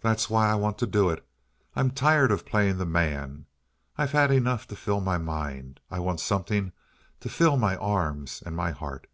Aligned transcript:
"That's 0.00 0.30
why 0.30 0.48
I 0.48 0.54
want 0.54 0.78
to 0.78 0.86
do 0.86 1.10
it. 1.10 1.22
I'm 1.76 1.90
tired 1.90 2.32
of 2.32 2.46
playing 2.46 2.78
the 2.78 2.86
man. 2.86 3.44
I've 3.98 4.12
had 4.12 4.30
enough 4.30 4.66
to 4.68 4.74
fill 4.76 5.02
my 5.02 5.18
mind. 5.18 5.78
I 5.90 5.98
want 5.98 6.20
something 6.20 6.72
to 7.20 7.28
fill 7.28 7.58
my 7.58 7.76
arms 7.76 8.42
and 8.46 8.56
my 8.56 8.70
heart." 8.70 9.08